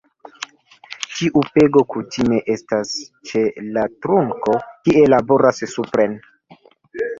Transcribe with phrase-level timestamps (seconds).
[1.17, 2.95] Tiu pego kutime estas
[3.33, 3.45] ĉe
[3.77, 4.57] la trunko,
[4.89, 6.21] kie laboras supren.